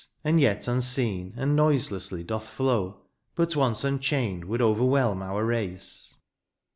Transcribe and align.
And 0.23 0.41
yet 0.41 0.67
unseen, 0.67 1.35
and 1.37 1.55
noiselessly 1.55 2.23
doth 2.23 2.47
flow. 2.47 3.01
But 3.35 3.55
once 3.55 3.83
unchained 3.83 4.45
would 4.45 4.59
overwhelm 4.59 5.21
our 5.21 5.45
race. 5.45 6.15